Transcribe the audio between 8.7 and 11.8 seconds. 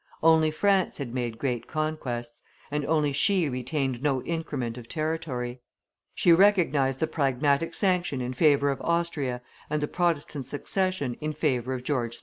of Austria and the Protestant succession in favor